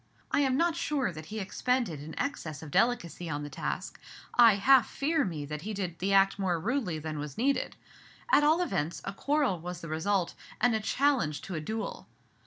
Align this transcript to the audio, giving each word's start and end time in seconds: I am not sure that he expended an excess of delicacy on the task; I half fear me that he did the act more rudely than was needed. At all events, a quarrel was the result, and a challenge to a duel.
I 0.31 0.39
am 0.39 0.57
not 0.57 0.75
sure 0.75 1.11
that 1.11 1.27
he 1.27 1.39
expended 1.39 1.99
an 1.99 2.15
excess 2.17 2.63
of 2.63 2.71
delicacy 2.71 3.29
on 3.29 3.43
the 3.43 3.51
task; 3.51 3.99
I 4.33 4.55
half 4.55 4.89
fear 4.89 5.23
me 5.23 5.45
that 5.45 5.61
he 5.61 5.75
did 5.75 5.99
the 5.99 6.11
act 6.11 6.39
more 6.39 6.59
rudely 6.59 6.97
than 6.97 7.19
was 7.19 7.37
needed. 7.37 7.75
At 8.31 8.43
all 8.43 8.63
events, 8.63 9.03
a 9.05 9.13
quarrel 9.13 9.59
was 9.59 9.81
the 9.81 9.89
result, 9.89 10.33
and 10.59 10.73
a 10.73 10.79
challenge 10.79 11.43
to 11.43 11.53
a 11.53 11.61
duel. 11.61 12.07